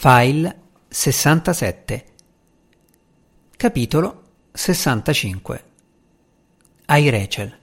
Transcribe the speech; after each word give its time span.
File 0.00 0.60
67 0.86 2.04
Capitolo 3.56 4.22
65 4.52 5.64
Ai 6.86 7.10
Rachel 7.10 7.58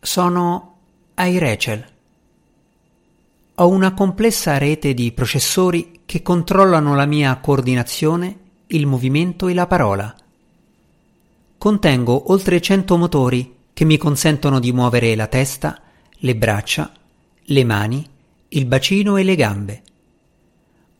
Sono 0.00 0.76
ai 1.12 1.36
Rachel. 1.36 1.84
Ho 3.56 3.68
una 3.68 3.92
complessa 3.92 4.56
rete 4.56 4.94
di 4.94 5.12
processori 5.12 6.00
che 6.06 6.22
controllano 6.22 6.94
la 6.94 7.04
mia 7.04 7.36
coordinazione, 7.36 8.38
il 8.68 8.86
movimento 8.86 9.46
e 9.48 9.52
la 9.52 9.66
parola. 9.66 10.16
Contengo 11.58 12.32
oltre 12.32 12.62
100 12.62 12.96
motori 12.96 13.56
che 13.74 13.84
mi 13.84 13.98
consentono 13.98 14.58
di 14.58 14.72
muovere 14.72 15.14
la 15.14 15.26
testa, 15.26 15.78
le 16.12 16.34
braccia, 16.34 16.90
le 17.44 17.64
mani, 17.64 18.11
il 18.54 18.66
bacino 18.66 19.16
e 19.16 19.22
le 19.22 19.34
gambe. 19.34 19.82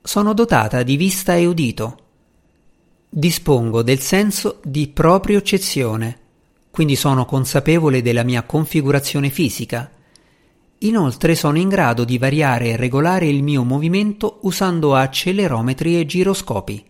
Sono 0.02 0.32
dotata 0.32 0.82
di 0.82 0.96
vista 0.96 1.34
e 1.34 1.46
udito. 1.46 1.98
Dispongo 3.08 3.82
del 3.82 4.00
senso 4.00 4.60
di 4.64 4.88
propriocezione, 4.88 6.18
quindi 6.70 6.96
sono 6.96 7.26
consapevole 7.26 8.00
della 8.00 8.22
mia 8.22 8.42
configurazione 8.44 9.28
fisica. 9.28 9.90
Inoltre 10.78 11.34
sono 11.34 11.58
in 11.58 11.68
grado 11.68 12.04
di 12.04 12.16
variare 12.16 12.70
e 12.70 12.76
regolare 12.76 13.26
il 13.28 13.42
mio 13.42 13.64
movimento 13.64 14.38
usando 14.42 14.94
accelerometri 14.94 16.00
e 16.00 16.06
giroscopi. 16.06 16.84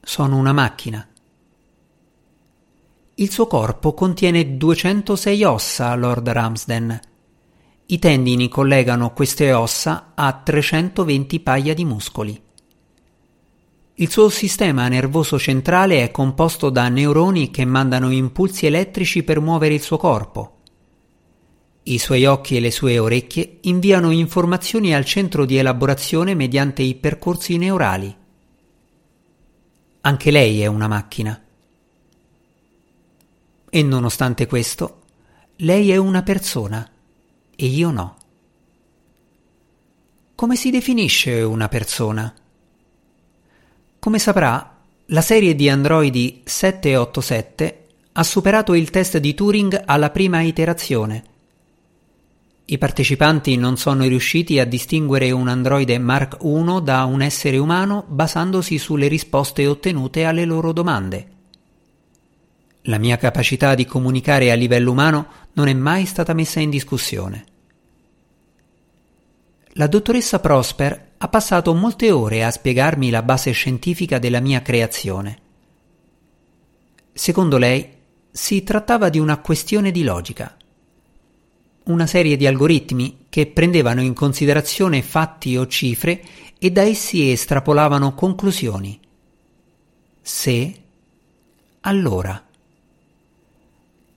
Sono 0.00 0.36
una 0.36 0.52
macchina. 0.52 1.06
Il 3.14 3.30
suo 3.32 3.48
corpo 3.48 3.94
contiene 3.94 4.56
206 4.56 5.42
ossa, 5.42 5.92
Lord 5.96 6.28
Ramsden, 6.28 7.00
i 7.90 7.98
tendini 7.98 8.48
collegano 8.48 9.14
queste 9.14 9.50
ossa 9.54 10.12
a 10.14 10.30
320 10.30 11.40
paia 11.40 11.72
di 11.72 11.86
muscoli. 11.86 12.38
Il 13.94 14.10
suo 14.10 14.28
sistema 14.28 14.88
nervoso 14.88 15.38
centrale 15.38 16.02
è 16.02 16.10
composto 16.10 16.68
da 16.68 16.88
neuroni 16.88 17.50
che 17.50 17.64
mandano 17.64 18.10
impulsi 18.10 18.66
elettrici 18.66 19.22
per 19.22 19.40
muovere 19.40 19.72
il 19.72 19.80
suo 19.80 19.96
corpo. 19.96 20.56
I 21.84 21.96
suoi 21.96 22.26
occhi 22.26 22.56
e 22.56 22.60
le 22.60 22.70
sue 22.70 22.98
orecchie 22.98 23.56
inviano 23.62 24.10
informazioni 24.10 24.94
al 24.94 25.06
centro 25.06 25.46
di 25.46 25.56
elaborazione 25.56 26.34
mediante 26.34 26.82
i 26.82 26.94
percorsi 26.94 27.56
neurali. 27.56 28.14
Anche 30.02 30.30
lei 30.30 30.60
è 30.60 30.66
una 30.66 30.88
macchina. 30.88 31.42
E 33.70 33.82
nonostante 33.82 34.46
questo, 34.46 35.04
lei 35.56 35.90
è 35.90 35.96
una 35.96 36.22
persona 36.22 36.86
e 37.60 37.66
io 37.66 37.90
no. 37.90 38.16
Come 40.36 40.54
si 40.54 40.70
definisce 40.70 41.40
una 41.40 41.66
persona? 41.66 42.32
Come 43.98 44.18
saprà, 44.20 44.76
la 45.06 45.20
serie 45.20 45.56
di 45.56 45.68
androidi 45.68 46.42
787 46.44 47.86
ha 48.12 48.22
superato 48.22 48.74
il 48.74 48.90
test 48.90 49.18
di 49.18 49.34
Turing 49.34 49.82
alla 49.86 50.10
prima 50.10 50.40
iterazione. 50.40 51.24
I 52.66 52.78
partecipanti 52.78 53.56
non 53.56 53.76
sono 53.76 54.04
riusciti 54.06 54.60
a 54.60 54.64
distinguere 54.64 55.32
un 55.32 55.48
androide 55.48 55.98
Mark 55.98 56.36
I 56.40 56.80
da 56.84 57.02
un 57.06 57.22
essere 57.22 57.58
umano 57.58 58.04
basandosi 58.06 58.78
sulle 58.78 59.08
risposte 59.08 59.66
ottenute 59.66 60.22
alle 60.22 60.44
loro 60.44 60.72
domande. 60.72 61.37
La 62.88 62.96
mia 62.96 63.18
capacità 63.18 63.74
di 63.74 63.84
comunicare 63.84 64.50
a 64.50 64.54
livello 64.54 64.92
umano 64.92 65.26
non 65.52 65.68
è 65.68 65.74
mai 65.74 66.06
stata 66.06 66.32
messa 66.32 66.58
in 66.58 66.70
discussione. 66.70 67.44
La 69.72 69.86
dottoressa 69.86 70.40
Prosper 70.40 71.10
ha 71.18 71.28
passato 71.28 71.74
molte 71.74 72.10
ore 72.10 72.42
a 72.44 72.50
spiegarmi 72.50 73.10
la 73.10 73.22
base 73.22 73.50
scientifica 73.50 74.18
della 74.18 74.40
mia 74.40 74.62
creazione. 74.62 75.38
Secondo 77.12 77.58
lei, 77.58 77.86
si 78.30 78.62
trattava 78.62 79.10
di 79.10 79.18
una 79.18 79.36
questione 79.36 79.90
di 79.90 80.02
logica. 80.02 80.56
Una 81.84 82.06
serie 82.06 82.38
di 82.38 82.46
algoritmi 82.46 83.26
che 83.28 83.48
prendevano 83.48 84.00
in 84.00 84.14
considerazione 84.14 85.02
fatti 85.02 85.58
o 85.58 85.66
cifre 85.66 86.22
e 86.58 86.70
da 86.70 86.82
essi 86.82 87.30
estrapolavano 87.30 88.14
conclusioni. 88.14 88.98
Se, 90.22 90.82
allora. 91.80 92.47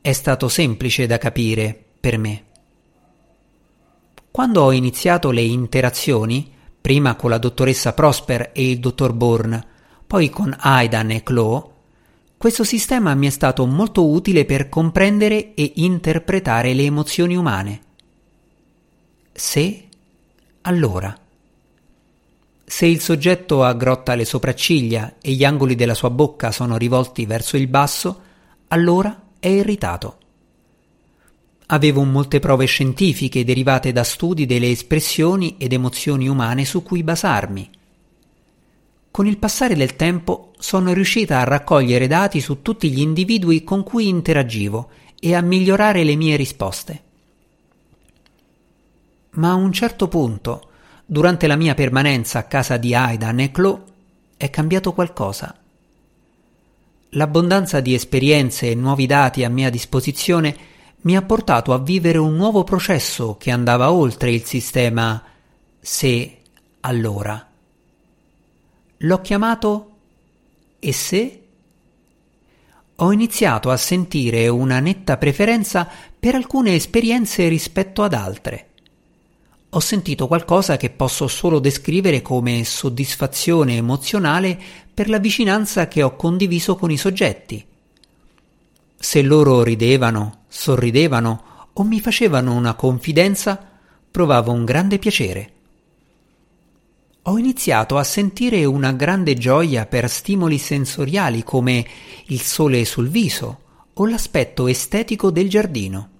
È 0.03 0.13
stato 0.13 0.47
semplice 0.47 1.05
da 1.05 1.19
capire 1.19 1.79
per 1.99 2.17
me. 2.17 2.45
Quando 4.31 4.63
ho 4.63 4.71
iniziato 4.71 5.29
le 5.29 5.43
interazioni, 5.43 6.51
prima 6.81 7.13
con 7.13 7.29
la 7.29 7.37
dottoressa 7.37 7.93
Prosper 7.93 8.49
e 8.51 8.71
il 8.71 8.79
dottor 8.79 9.13
Bourne, 9.13 9.63
poi 10.07 10.31
con 10.31 10.57
Aidan 10.59 11.11
e 11.11 11.21
Chloe, 11.21 11.63
questo 12.35 12.63
sistema 12.63 13.13
mi 13.13 13.27
è 13.27 13.29
stato 13.29 13.67
molto 13.67 14.09
utile 14.09 14.45
per 14.45 14.69
comprendere 14.69 15.53
e 15.53 15.73
interpretare 15.75 16.73
le 16.73 16.85
emozioni 16.85 17.35
umane. 17.35 17.81
Se, 19.31 19.87
allora. 20.61 21.15
Se 22.65 22.85
il 22.87 22.99
soggetto 23.01 23.63
aggrotta 23.63 24.15
le 24.15 24.25
sopracciglia 24.25 25.17
e 25.21 25.33
gli 25.33 25.43
angoli 25.43 25.75
della 25.75 25.93
sua 25.93 26.09
bocca 26.09 26.51
sono 26.51 26.75
rivolti 26.77 27.27
verso 27.27 27.55
il 27.55 27.67
basso, 27.67 28.21
allora 28.69 29.20
è 29.41 29.47
irritato. 29.47 30.17
Avevo 31.67 32.03
molte 32.03 32.39
prove 32.39 32.65
scientifiche 32.65 33.43
derivate 33.43 33.91
da 33.91 34.03
studi 34.03 34.45
delle 34.45 34.69
espressioni 34.69 35.55
ed 35.57 35.73
emozioni 35.73 36.27
umane 36.27 36.63
su 36.63 36.83
cui 36.83 37.01
basarmi. 37.01 37.69
Con 39.09 39.25
il 39.25 39.39
passare 39.39 39.75
del 39.75 39.95
tempo 39.95 40.51
sono 40.59 40.93
riuscita 40.93 41.39
a 41.39 41.43
raccogliere 41.43 42.05
dati 42.05 42.39
su 42.39 42.61
tutti 42.61 42.91
gli 42.91 42.99
individui 42.99 43.63
con 43.63 43.81
cui 43.83 44.07
interagivo 44.07 44.91
e 45.19 45.33
a 45.33 45.41
migliorare 45.41 46.03
le 46.03 46.15
mie 46.15 46.35
risposte. 46.35 47.03
Ma 49.31 49.49
a 49.49 49.55
un 49.55 49.73
certo 49.73 50.07
punto, 50.07 50.69
durante 51.03 51.47
la 51.47 51.55
mia 51.55 51.73
permanenza 51.73 52.37
a 52.37 52.43
casa 52.43 52.77
di 52.77 52.93
Aidan 52.93 53.39
e 53.39 53.51
Chloe, 53.51 53.81
è 54.37 54.51
cambiato 54.51 54.93
qualcosa. 54.93 55.55
L'abbondanza 57.15 57.81
di 57.81 57.93
esperienze 57.93 58.71
e 58.71 58.75
nuovi 58.75 59.05
dati 59.05 59.43
a 59.43 59.49
mia 59.49 59.69
disposizione 59.69 60.55
mi 61.01 61.17
ha 61.17 61.21
portato 61.21 61.73
a 61.73 61.79
vivere 61.79 62.17
un 62.17 62.35
nuovo 62.35 62.63
processo 62.63 63.35
che 63.37 63.51
andava 63.51 63.91
oltre 63.91 64.31
il 64.31 64.45
sistema 64.45 65.21
se 65.77 66.37
allora. 66.79 67.49
L'ho 68.97 69.21
chiamato 69.21 69.91
e 70.79 70.93
se? 70.93 71.41
Ho 72.95 73.11
iniziato 73.11 73.71
a 73.71 73.77
sentire 73.77 74.47
una 74.47 74.79
netta 74.79 75.17
preferenza 75.17 75.89
per 76.17 76.35
alcune 76.35 76.75
esperienze 76.75 77.49
rispetto 77.49 78.03
ad 78.03 78.13
altre. 78.13 78.70
Ho 79.73 79.79
sentito 79.79 80.27
qualcosa 80.27 80.75
che 80.75 80.89
posso 80.89 81.29
solo 81.29 81.59
descrivere 81.59 82.21
come 82.21 82.65
soddisfazione 82.65 83.77
emozionale 83.77 84.59
per 84.93 85.07
la 85.07 85.17
vicinanza 85.17 85.87
che 85.87 86.03
ho 86.03 86.17
condiviso 86.17 86.75
con 86.75 86.91
i 86.91 86.97
soggetti. 86.97 87.65
Se 88.97 89.21
loro 89.21 89.63
ridevano, 89.63 90.43
sorridevano 90.49 91.69
o 91.71 91.83
mi 91.83 92.01
facevano 92.01 92.53
una 92.53 92.73
confidenza, 92.73 93.65
provavo 94.11 94.51
un 94.51 94.65
grande 94.65 94.99
piacere. 94.99 95.51
Ho 97.23 97.37
iniziato 97.37 97.97
a 97.97 98.03
sentire 98.03 98.65
una 98.65 98.91
grande 98.91 99.35
gioia 99.35 99.85
per 99.85 100.09
stimoli 100.09 100.57
sensoriali 100.57 101.45
come 101.45 101.87
il 102.25 102.41
sole 102.41 102.83
sul 102.83 103.07
viso 103.07 103.61
o 103.93 104.05
l'aspetto 104.05 104.67
estetico 104.67 105.31
del 105.31 105.47
giardino. 105.47 106.10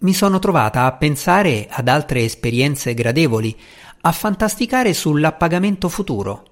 Mi 0.00 0.14
sono 0.14 0.38
trovata 0.38 0.84
a 0.84 0.92
pensare 0.92 1.66
ad 1.68 1.86
altre 1.86 2.24
esperienze 2.24 2.94
gradevoli, 2.94 3.54
a 4.00 4.12
fantasticare 4.12 4.94
sull'appagamento 4.94 5.90
futuro. 5.90 6.44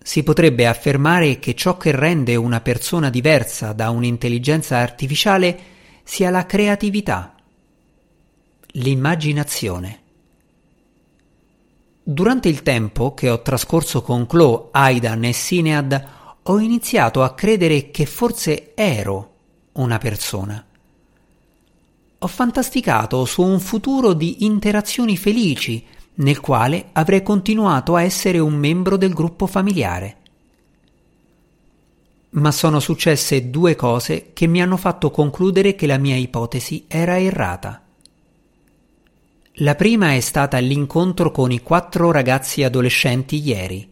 Si 0.00 0.22
potrebbe 0.22 0.68
affermare 0.68 1.40
che 1.40 1.54
ciò 1.54 1.76
che 1.76 1.90
rende 1.90 2.36
una 2.36 2.60
persona 2.60 3.10
diversa 3.10 3.72
da 3.72 3.90
un'intelligenza 3.90 4.78
artificiale 4.78 5.58
sia 6.04 6.30
la 6.30 6.46
creatività, 6.46 7.34
l'immaginazione. 8.66 10.02
Durante 12.04 12.48
il 12.48 12.62
tempo 12.62 13.14
che 13.14 13.30
ho 13.30 13.42
trascorso 13.42 14.02
con 14.02 14.26
Chloe, 14.26 14.68
Aidan 14.70 15.24
e 15.24 15.32
Sinead, 15.32 16.08
ho 16.40 16.58
iniziato 16.60 17.24
a 17.24 17.34
credere 17.34 17.90
che 17.90 18.06
forse 18.06 18.74
ero 18.76 19.32
una 19.72 19.98
persona. 19.98 20.64
Ho 22.24 22.26
fantasticato 22.26 23.26
su 23.26 23.42
un 23.42 23.60
futuro 23.60 24.14
di 24.14 24.46
interazioni 24.46 25.14
felici 25.14 25.84
nel 26.14 26.40
quale 26.40 26.86
avrei 26.92 27.22
continuato 27.22 27.96
a 27.96 28.02
essere 28.02 28.38
un 28.38 28.54
membro 28.54 28.96
del 28.96 29.12
gruppo 29.12 29.46
familiare. 29.46 30.16
Ma 32.30 32.50
sono 32.50 32.80
successe 32.80 33.50
due 33.50 33.76
cose 33.76 34.30
che 34.32 34.46
mi 34.46 34.62
hanno 34.62 34.78
fatto 34.78 35.10
concludere 35.10 35.74
che 35.74 35.86
la 35.86 35.98
mia 35.98 36.16
ipotesi 36.16 36.86
era 36.88 37.18
errata. 37.18 37.82
La 39.56 39.74
prima 39.74 40.14
è 40.14 40.20
stata 40.20 40.56
l'incontro 40.60 41.30
con 41.30 41.52
i 41.52 41.60
quattro 41.60 42.10
ragazzi 42.10 42.62
adolescenti 42.62 43.36
ieri. 43.46 43.86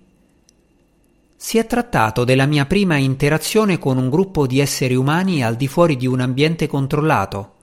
Si 1.36 1.58
è 1.58 1.66
trattato 1.66 2.24
della 2.24 2.46
mia 2.46 2.64
prima 2.64 2.96
interazione 2.96 3.78
con 3.78 3.98
un 3.98 4.08
gruppo 4.08 4.46
di 4.46 4.58
esseri 4.58 4.94
umani 4.94 5.44
al 5.44 5.56
di 5.56 5.68
fuori 5.68 5.98
di 5.98 6.06
un 6.06 6.20
ambiente 6.20 6.66
controllato. 6.66 7.56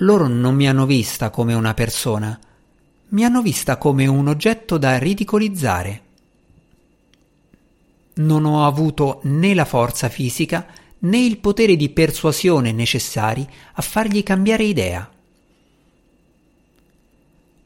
Loro 0.00 0.26
non 0.26 0.54
mi 0.54 0.68
hanno 0.68 0.86
vista 0.86 1.30
come 1.30 1.54
una 1.54 1.74
persona, 1.74 2.38
mi 3.08 3.24
hanno 3.24 3.42
vista 3.42 3.76
come 3.76 4.06
un 4.06 4.28
oggetto 4.28 4.78
da 4.78 4.98
ridicolizzare. 4.98 6.02
Non 8.14 8.44
ho 8.44 8.66
avuto 8.66 9.20
né 9.24 9.54
la 9.54 9.64
forza 9.64 10.08
fisica 10.08 10.66
né 11.00 11.18
il 11.18 11.38
potere 11.38 11.76
di 11.76 11.88
persuasione 11.88 12.72
necessari 12.72 13.46
a 13.74 13.82
fargli 13.82 14.22
cambiare 14.22 14.64
idea. 14.64 15.10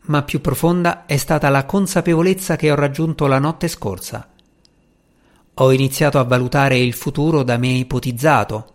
Ma 0.03 0.23
più 0.23 0.41
profonda 0.41 1.07
è 1.07 1.17
stata 1.17 1.49
la 1.49 1.65
consapevolezza 1.65 2.57
che 2.57 2.71
ho 2.71 2.75
raggiunto 2.75 3.27
la 3.27 3.39
notte 3.39 3.69
scorsa 3.69 4.31
ho 5.63 5.73
iniziato 5.73 6.19
a 6.19 6.25
valutare 6.25 6.79
il 6.79 6.95
futuro 6.95 7.43
da 7.43 7.59
me 7.59 7.69
ipotizzato. 7.69 8.75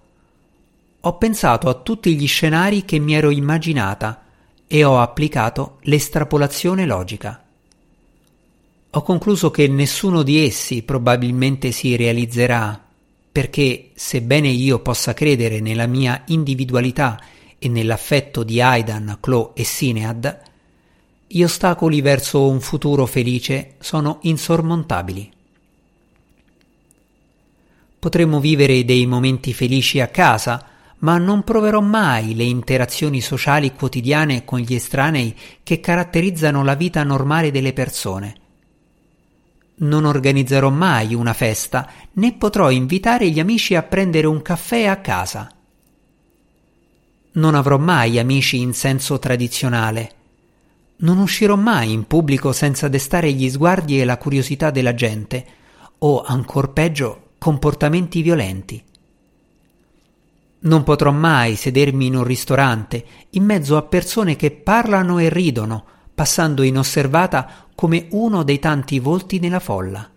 Ho 1.07 1.17
pensato 1.17 1.69
a 1.69 1.75
tutti 1.75 2.15
gli 2.15 2.25
scenari 2.25 2.83
che 2.83 2.97
mi 2.97 3.13
ero 3.13 3.29
immaginata 3.29 4.23
e 4.65 4.83
ho 4.83 4.99
applicato 4.99 5.77
l'estrapolazione 5.81 6.87
logica. 6.87 7.43
Ho 8.89 9.01
concluso 9.03 9.51
che 9.51 9.67
nessuno 9.67 10.23
di 10.23 10.43
essi 10.43 10.81
probabilmente 10.81 11.71
si 11.71 11.95
realizzerà, 11.95 12.83
perché 13.31 13.91
sebbene 13.93 14.47
io 14.47 14.79
possa 14.79 15.13
credere 15.13 15.59
nella 15.59 15.85
mia 15.85 16.23
individualità 16.27 17.21
e 17.59 17.69
nell'affetto 17.69 18.41
di 18.41 18.59
Aidan, 18.59 19.17
Chloe 19.19 19.51
e 19.53 19.63
Sinead, 19.63 20.41
gli 21.27 21.43
ostacoli 21.43 22.01
verso 22.01 22.47
un 22.47 22.59
futuro 22.61 23.05
felice 23.05 23.75
sono 23.77 24.17
insormontabili. 24.21 25.31
Potremmo 27.99 28.39
vivere 28.39 28.83
dei 28.83 29.05
momenti 29.05 29.53
felici 29.53 29.99
a 29.99 30.07
casa, 30.07 30.69
ma 30.99 31.17
non 31.17 31.43
proverò 31.43 31.81
mai 31.81 32.35
le 32.35 32.43
interazioni 32.43 33.21
sociali 33.21 33.73
quotidiane 33.73 34.45
con 34.45 34.59
gli 34.59 34.73
estranei 34.73 35.35
che 35.61 35.79
caratterizzano 35.79 36.63
la 36.63 36.75
vita 36.75 37.03
normale 37.03 37.51
delle 37.51 37.73
persone. 37.73 38.35
Non 39.77 40.05
organizzerò 40.05 40.69
mai 40.69 41.13
una 41.13 41.33
festa, 41.33 41.89
né 42.13 42.33
potrò 42.33 42.69
invitare 42.69 43.29
gli 43.29 43.39
amici 43.39 43.75
a 43.75 43.83
prendere 43.83 44.25
un 44.25 44.41
caffè 44.41 44.85
a 44.85 45.01
casa. 45.01 45.51
Non 47.33 47.55
avrò 47.55 47.77
mai 47.77 48.17
amici 48.17 48.61
in 48.61 48.73
senso 48.73 49.19
tradizionale. 49.19 50.11
Non 50.97 51.17
uscirò 51.17 51.57
mai 51.57 51.91
in 51.91 52.07
pubblico 52.07 52.53
senza 52.53 52.87
destare 52.87 53.33
gli 53.33 53.49
sguardi 53.49 53.99
e 53.99 54.05
la 54.05 54.17
curiosità 54.17 54.71
della 54.71 54.93
gente, 54.93 55.45
o 55.99 56.21
ancor 56.21 56.71
peggio 56.71 57.31
comportamenti 57.37 58.21
violenti. 58.21 58.81
Non 60.59 60.83
potrò 60.83 61.11
mai 61.11 61.55
sedermi 61.55 62.07
in 62.07 62.15
un 62.15 62.23
ristorante 62.23 63.05
in 63.31 63.43
mezzo 63.43 63.77
a 63.77 63.83
persone 63.83 64.35
che 64.35 64.51
parlano 64.51 65.19
e 65.19 65.29
ridono, 65.29 65.83
passando 66.13 66.63
inosservata 66.63 67.67
come 67.75 68.07
uno 68.11 68.43
dei 68.43 68.59
tanti 68.59 68.99
volti 68.99 69.39
nella 69.39 69.59
folla. 69.59 70.09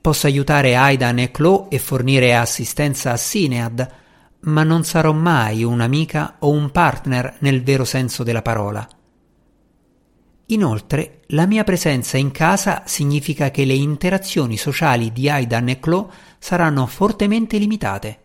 Posso 0.00 0.26
aiutare 0.26 0.74
Aidan 0.74 1.20
e 1.20 1.30
Chloe 1.30 1.66
e 1.70 1.78
fornire 1.78 2.34
assistenza 2.34 3.12
a 3.12 3.16
Sinead, 3.16 3.88
ma 4.40 4.64
non 4.64 4.82
sarò 4.82 5.12
mai 5.12 5.62
un'amica 5.62 6.36
o 6.40 6.50
un 6.50 6.70
partner 6.70 7.36
nel 7.38 7.62
vero 7.62 7.84
senso 7.84 8.24
della 8.24 8.42
parola. 8.42 8.86
Inoltre, 10.46 11.22
la 11.28 11.46
mia 11.46 11.64
presenza 11.64 12.16
in 12.16 12.30
casa 12.30 12.82
significa 12.86 13.50
che 13.50 13.64
le 13.64 13.74
interazioni 13.74 14.56
sociali 14.56 15.12
di 15.12 15.28
Aidan 15.30 15.68
e 15.68 15.78
Chloe 15.78 16.08
saranno 16.38 16.86
fortemente 16.86 17.58
limitate. 17.58 18.20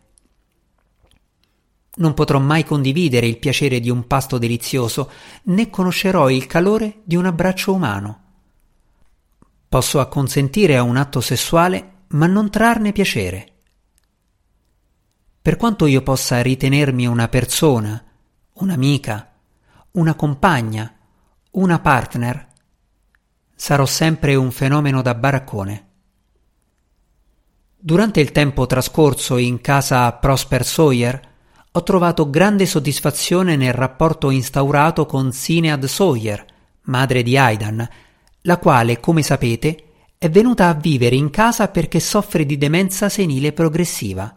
Non 1.97 2.13
potrò 2.13 2.39
mai 2.39 2.63
condividere 2.63 3.27
il 3.27 3.39
piacere 3.39 3.79
di 3.79 3.89
un 3.89 4.05
pasto 4.07 4.37
delizioso, 4.37 5.09
né 5.43 5.69
conoscerò 5.69 6.29
il 6.29 6.45
calore 6.45 7.01
di 7.03 7.15
un 7.15 7.25
abbraccio 7.25 7.73
umano. 7.73 8.21
Posso 9.69 9.99
acconsentire 9.99 10.77
a 10.77 10.83
un 10.83 10.97
atto 10.97 11.21
sessuale, 11.21 12.03
ma 12.09 12.27
non 12.27 12.49
trarne 12.49 12.91
piacere. 12.91 13.53
Per 15.41 15.55
quanto 15.55 15.85
io 15.85 16.01
possa 16.03 16.41
ritenermi 16.41 17.07
una 17.07 17.27
persona, 17.29 18.03
un'amica, 18.53 19.33
una 19.91 20.13
compagna, 20.13 20.96
una 21.57 21.79
partner, 21.79 22.47
sarò 23.55 23.87
sempre 23.87 24.35
un 24.35 24.51
fenomeno 24.51 25.01
da 25.01 25.15
baraccone. 25.15 25.85
Durante 27.75 28.19
il 28.19 28.31
tempo 28.31 28.67
trascorso 28.67 29.37
in 29.37 29.59
casa 29.59 30.11
Prosper 30.13 30.63
Sawyer 30.63 31.19
ho 31.71 31.83
trovato 31.83 32.29
grande 32.29 32.67
soddisfazione 32.67 33.55
nel 33.55 33.73
rapporto 33.73 34.29
instaurato 34.29 35.07
con 35.07 35.31
Sinead 35.31 35.83
Sawyer, 35.85 36.45
madre 36.83 37.23
di 37.23 37.37
Aidan, 37.37 37.87
la 38.41 38.57
quale, 38.59 38.99
come 38.99 39.23
sapete, 39.23 39.83
è 40.19 40.29
venuta 40.29 40.67
a 40.67 40.75
vivere 40.75 41.15
in 41.15 41.31
casa 41.31 41.69
perché 41.69 41.99
soffre 41.99 42.45
di 42.45 42.59
demenza 42.59 43.09
senile 43.09 43.51
progressiva. 43.51 44.31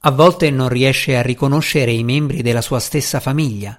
A 0.00 0.10
volte 0.12 0.50
non 0.50 0.70
riesce 0.70 1.14
a 1.14 1.22
riconoscere 1.22 1.90
i 1.92 2.04
membri 2.04 2.40
della 2.40 2.62
sua 2.62 2.78
stessa 2.78 3.20
famiglia. 3.20 3.78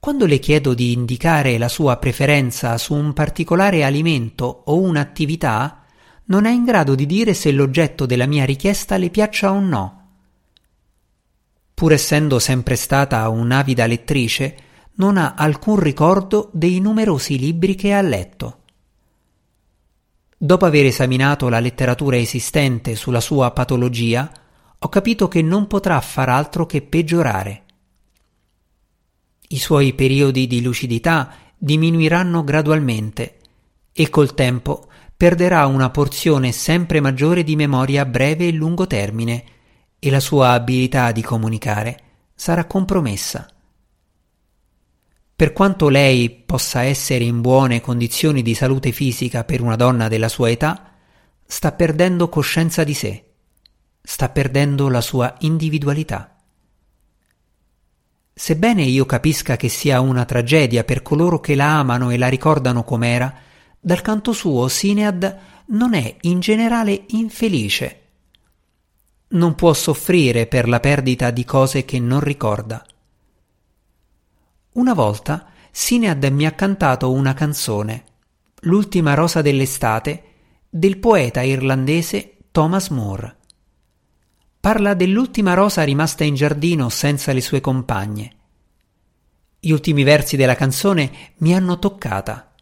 Quando 0.00 0.24
le 0.24 0.38
chiedo 0.38 0.72
di 0.72 0.92
indicare 0.92 1.58
la 1.58 1.68
sua 1.68 1.98
preferenza 1.98 2.78
su 2.78 2.94
un 2.94 3.12
particolare 3.12 3.84
alimento 3.84 4.62
o 4.64 4.78
un'attività, 4.78 5.84
non 6.24 6.46
è 6.46 6.50
in 6.50 6.64
grado 6.64 6.94
di 6.94 7.04
dire 7.04 7.34
se 7.34 7.52
l'oggetto 7.52 8.06
della 8.06 8.24
mia 8.24 8.46
richiesta 8.46 8.96
le 8.96 9.10
piaccia 9.10 9.52
o 9.52 9.60
no. 9.60 10.08
Pur 11.74 11.92
essendo 11.92 12.38
sempre 12.38 12.76
stata 12.76 13.28
un'avida 13.28 13.84
lettrice, 13.84 14.56
non 14.94 15.18
ha 15.18 15.34
alcun 15.36 15.78
ricordo 15.78 16.48
dei 16.54 16.80
numerosi 16.80 17.38
libri 17.38 17.74
che 17.74 17.92
ha 17.92 18.00
letto. 18.00 18.62
Dopo 20.34 20.64
aver 20.64 20.86
esaminato 20.86 21.50
la 21.50 21.60
letteratura 21.60 22.16
esistente 22.16 22.96
sulla 22.96 23.20
sua 23.20 23.50
patologia, 23.50 24.32
ho 24.78 24.88
capito 24.88 25.28
che 25.28 25.42
non 25.42 25.66
potrà 25.66 26.00
far 26.00 26.30
altro 26.30 26.64
che 26.64 26.80
peggiorare. 26.80 27.64
I 29.52 29.58
suoi 29.58 29.94
periodi 29.94 30.46
di 30.46 30.62
lucidità 30.62 31.34
diminuiranno 31.58 32.44
gradualmente 32.44 33.38
e 33.92 34.08
col 34.08 34.32
tempo 34.32 34.86
perderà 35.16 35.66
una 35.66 35.90
porzione 35.90 36.52
sempre 36.52 37.00
maggiore 37.00 37.42
di 37.42 37.56
memoria 37.56 38.02
a 38.02 38.06
breve 38.06 38.46
e 38.46 38.52
lungo 38.52 38.86
termine 38.86 39.44
e 39.98 40.08
la 40.08 40.20
sua 40.20 40.50
abilità 40.50 41.10
di 41.10 41.22
comunicare 41.22 42.00
sarà 42.32 42.64
compromessa. 42.64 43.52
Per 45.34 45.52
quanto 45.52 45.88
lei 45.88 46.30
possa 46.30 46.82
essere 46.82 47.24
in 47.24 47.40
buone 47.40 47.80
condizioni 47.80 48.42
di 48.42 48.54
salute 48.54 48.92
fisica 48.92 49.42
per 49.42 49.62
una 49.62 49.74
donna 49.74 50.06
della 50.06 50.28
sua 50.28 50.48
età, 50.48 50.92
sta 51.44 51.72
perdendo 51.72 52.28
coscienza 52.28 52.84
di 52.84 52.94
sé, 52.94 53.24
sta 54.00 54.28
perdendo 54.28 54.88
la 54.88 55.00
sua 55.00 55.34
individualità. 55.40 56.39
Sebbene 58.40 58.84
io 58.84 59.04
capisca 59.04 59.58
che 59.58 59.68
sia 59.68 60.00
una 60.00 60.24
tragedia 60.24 60.82
per 60.82 61.02
coloro 61.02 61.40
che 61.40 61.54
la 61.54 61.78
amano 61.78 62.08
e 62.08 62.16
la 62.16 62.28
ricordano 62.28 62.84
com'era, 62.84 63.34
dal 63.78 64.00
canto 64.00 64.32
suo 64.32 64.66
Sinead 64.66 65.38
non 65.66 65.92
è 65.92 66.16
in 66.22 66.40
generale 66.40 67.04
infelice. 67.08 68.00
Non 69.28 69.54
può 69.56 69.74
soffrire 69.74 70.46
per 70.46 70.70
la 70.70 70.80
perdita 70.80 71.30
di 71.30 71.44
cose 71.44 71.84
che 71.84 72.00
non 72.00 72.20
ricorda. 72.20 72.82
Una 74.72 74.94
volta 74.94 75.48
Sinead 75.70 76.24
mi 76.32 76.46
ha 76.46 76.52
cantato 76.52 77.12
una 77.12 77.34
canzone, 77.34 78.04
L'ultima 78.60 79.12
rosa 79.12 79.42
dell'estate, 79.42 80.22
del 80.70 80.96
poeta 80.96 81.42
irlandese 81.42 82.38
Thomas 82.50 82.88
Moore. 82.88 83.36
Parla 84.60 84.92
dell'ultima 84.92 85.54
rosa 85.54 85.84
rimasta 85.84 86.22
in 86.22 86.34
giardino 86.34 86.90
senza 86.90 87.32
le 87.32 87.40
sue 87.40 87.62
compagne. 87.62 88.36
Gli 89.58 89.70
ultimi 89.70 90.02
versi 90.02 90.36
della 90.36 90.54
canzone 90.54 91.32
mi 91.38 91.54
hanno 91.54 91.78
toccata. 91.78 92.52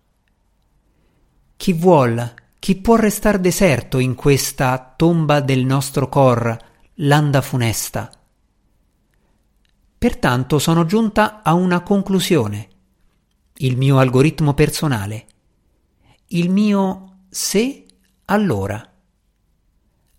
Chi 1.56 1.72
vuol, 1.72 2.34
chi 2.60 2.76
può 2.76 2.94
restar 2.94 3.40
deserto 3.40 3.98
in 3.98 4.14
questa 4.14 4.94
tomba 4.96 5.40
del 5.40 5.64
nostro 5.64 6.08
cor, 6.08 6.56
landa 6.94 7.40
funesta? 7.40 8.08
Pertanto 9.98 10.60
sono 10.60 10.86
giunta 10.86 11.42
a 11.42 11.54
una 11.54 11.80
conclusione. 11.80 12.68
Il 13.56 13.76
mio 13.76 13.98
algoritmo 13.98 14.54
personale. 14.54 15.26
Il 16.28 16.48
mio 16.48 17.22
se 17.28 17.86
allora. 18.26 18.88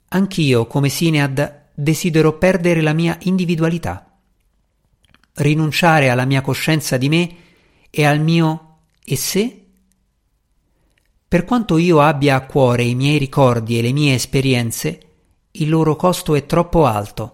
Anch'io, 0.10 0.68
come 0.68 0.90
Sinead, 0.90 1.59
desidero 1.80 2.38
perdere 2.38 2.82
la 2.82 2.94
mia 2.94 3.18
individualità. 3.22 4.04
rinunciare 5.36 6.10
alla 6.10 6.26
mia 6.26 6.42
coscienza 6.42 6.98
di 6.98 7.08
me 7.08 7.36
e 7.90 8.04
al 8.04 8.20
mio 8.20 8.80
e 9.02 9.16
se? 9.16 9.66
Per 11.26 11.46
quanto 11.46 11.78
io 11.78 12.02
abbia 12.02 12.36
a 12.36 12.46
cuore 12.46 12.84
i 12.84 12.94
miei 12.94 13.18
ricordi 13.18 13.80
e 13.80 13.82
le 13.82 13.94
mie 13.94 14.16
esperienze, 14.16 15.00
il 15.52 15.70
loro 15.70 15.96
costo 15.96 16.36
è 16.36 16.46
troppo 16.46 16.86
alto. 16.86 17.32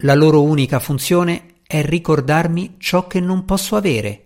La 0.00 0.14
loro 0.14 0.42
unica 0.42 0.78
funzione 0.78 1.54
è 1.66 1.82
ricordarmi 1.82 2.74
ciò 2.76 3.06
che 3.06 3.20
non 3.20 3.46
posso 3.46 3.76
avere. 3.76 4.24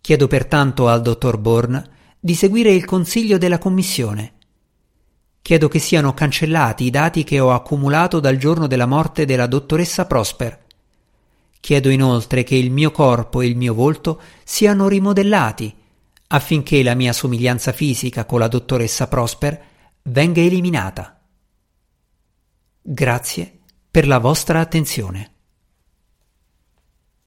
Chiedo 0.00 0.26
pertanto 0.26 0.88
al 0.88 1.02
dottor 1.02 1.36
Bourne 1.36 1.90
di 2.18 2.34
seguire 2.34 2.72
il 2.72 2.86
consiglio 2.86 3.36
della 3.36 3.58
Commissione. 3.58 4.38
Chiedo 5.42 5.68
che 5.68 5.78
siano 5.78 6.14
cancellati 6.14 6.84
i 6.84 6.90
dati 6.90 7.24
che 7.24 7.40
ho 7.40 7.52
accumulato 7.52 8.20
dal 8.20 8.36
giorno 8.36 8.66
della 8.66 8.86
morte 8.86 9.24
della 9.24 9.46
dottoressa 9.46 10.06
Prosper. 10.06 10.66
Chiedo 11.60 11.88
inoltre 11.90 12.42
che 12.42 12.54
il 12.54 12.70
mio 12.70 12.90
corpo 12.90 13.40
e 13.40 13.46
il 13.46 13.56
mio 13.56 13.74
volto 13.74 14.20
siano 14.44 14.88
rimodellati 14.88 15.74
affinché 16.28 16.82
la 16.82 16.94
mia 16.94 17.12
somiglianza 17.12 17.72
fisica 17.72 18.24
con 18.24 18.38
la 18.38 18.48
dottoressa 18.48 19.08
Prosper 19.08 19.62
venga 20.02 20.40
eliminata. 20.40 21.20
Grazie 22.80 23.58
per 23.90 24.06
la 24.06 24.18
vostra 24.18 24.60
attenzione. 24.60 25.32